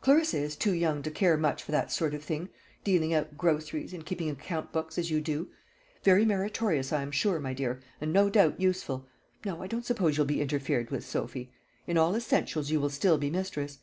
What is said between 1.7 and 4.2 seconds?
that sort of thing dealing out groceries, and